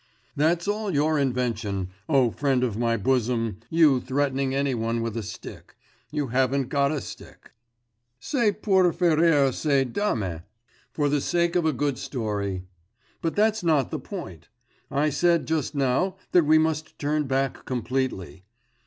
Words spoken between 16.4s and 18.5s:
we must turn back completely.